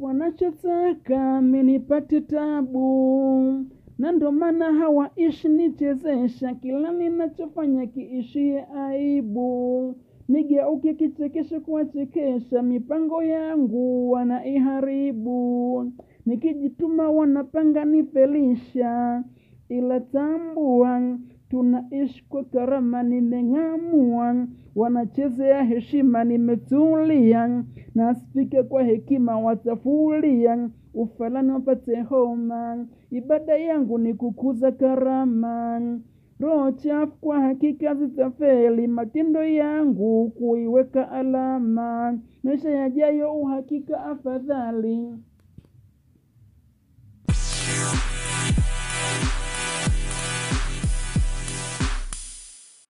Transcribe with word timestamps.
wanachotaka 0.00 1.40
minipate 1.42 2.20
tabu, 2.20 3.64
na 3.98 4.12
ndo 4.12 4.32
maana 4.32 4.72
hawaishi 4.72 5.48
nichezesha, 5.48 6.54
kila 6.54 6.92
ninachofanya 6.92 7.86
kiishie 7.86 8.64
aibu. 8.76 9.94
Nigeuke 10.28 10.94
kichekesho 10.94 11.60
kuwachekesha, 11.60 12.62
mipango 12.62 13.22
yangu 13.22 14.10
wanaiharibu. 14.10 15.92
Nikijituma 16.26 17.10
wanapanga 17.10 17.84
nifelisha, 17.84 19.24
ila 19.68 20.00
tambua 20.00 21.18
tunaishi 21.50 22.24
kwa 22.28 22.44
karama, 22.44 23.02
nimeng'amua. 23.02 24.46
Wanachezea 24.76 25.62
heshima, 25.62 26.24
nimetulia, 26.24 27.64
naspika 27.94 28.62
kwa 28.62 28.82
hekima, 28.82 29.38
watafulia 29.38 30.68
ufalani 30.94 31.50
wapate 31.50 32.00
homa. 32.02 32.86
Ibada 33.10 33.56
yangu 33.56 33.98
ni 33.98 34.14
kukuza 34.14 34.72
karama, 34.72 35.80
roho 36.40 36.72
chafu 36.72 37.12
kwa 37.20 37.40
hakika 37.40 37.94
zitafeli, 37.94 38.86
matendo 38.86 39.44
yangu 39.44 40.30
kuiweka 40.30 41.10
alama, 41.10 42.18
maisha 42.42 42.70
yajayo 42.70 43.32
uhakika 43.34 44.04
afadhali. 44.04 45.08